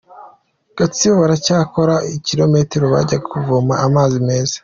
[0.77, 4.55] Gatsibo Baracyakora ibirometero bajya kuvoma amazi meza